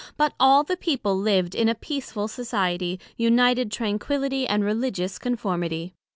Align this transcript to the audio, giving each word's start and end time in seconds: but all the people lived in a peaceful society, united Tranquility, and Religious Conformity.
but 0.17 0.33
all 0.39 0.63
the 0.63 0.75
people 0.75 1.15
lived 1.15 1.53
in 1.53 1.69
a 1.69 1.75
peaceful 1.75 2.27
society, 2.27 2.99
united 3.17 3.71
Tranquility, 3.71 4.47
and 4.47 4.63
Religious 4.65 5.19
Conformity. 5.19 5.93